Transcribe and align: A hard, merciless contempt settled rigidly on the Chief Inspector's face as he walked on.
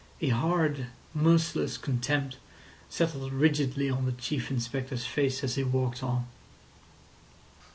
A 0.19 0.29
hard, 0.29 0.87
merciless 1.13 1.77
contempt 1.77 2.37
settled 2.89 3.33
rigidly 3.33 3.87
on 3.87 4.07
the 4.07 4.11
Chief 4.11 4.49
Inspector's 4.49 5.05
face 5.05 5.43
as 5.43 5.53
he 5.53 5.63
walked 5.63 6.01
on. 6.01 6.25